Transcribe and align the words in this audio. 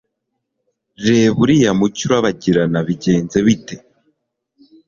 reba 1.05 1.35
uriya 1.43 1.71
mucyo 1.79 2.03
urabagirana 2.07 2.77
bigenze 2.87 3.37
bite 3.45 3.75